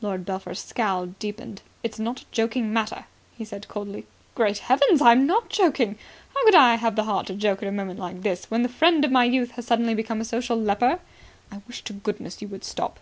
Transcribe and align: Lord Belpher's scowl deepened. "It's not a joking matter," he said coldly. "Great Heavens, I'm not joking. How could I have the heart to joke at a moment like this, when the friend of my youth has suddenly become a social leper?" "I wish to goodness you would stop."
Lord 0.00 0.24
Belpher's 0.24 0.60
scowl 0.60 1.06
deepened. 1.18 1.60
"It's 1.82 1.98
not 1.98 2.20
a 2.20 2.24
joking 2.30 2.72
matter," 2.72 3.06
he 3.36 3.44
said 3.44 3.66
coldly. 3.66 4.06
"Great 4.36 4.58
Heavens, 4.58 5.02
I'm 5.02 5.26
not 5.26 5.48
joking. 5.48 5.98
How 6.32 6.44
could 6.44 6.54
I 6.54 6.76
have 6.76 6.94
the 6.94 7.02
heart 7.02 7.26
to 7.26 7.34
joke 7.34 7.60
at 7.60 7.68
a 7.68 7.72
moment 7.72 7.98
like 7.98 8.22
this, 8.22 8.48
when 8.52 8.62
the 8.62 8.68
friend 8.68 9.04
of 9.04 9.10
my 9.10 9.24
youth 9.24 9.50
has 9.58 9.66
suddenly 9.66 9.96
become 9.96 10.20
a 10.20 10.24
social 10.24 10.56
leper?" 10.56 11.00
"I 11.50 11.60
wish 11.66 11.82
to 11.86 11.92
goodness 11.92 12.40
you 12.40 12.46
would 12.46 12.62
stop." 12.62 13.00